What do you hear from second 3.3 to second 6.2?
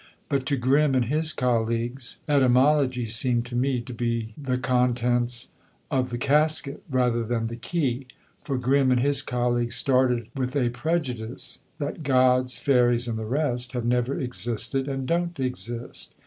to me to be the contents of the